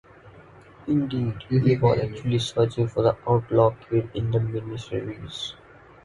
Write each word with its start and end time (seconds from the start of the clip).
Indeed, 0.87 1.43
he 1.47 1.77
was 1.77 1.99
actually 1.99 2.39
searching 2.39 2.87
for 2.87 3.03
the 3.03 3.15
Outlaw 3.29 3.75
Kid 3.87 4.09
in 4.15 4.31
the 4.31 4.39
miniseries. 4.39 5.53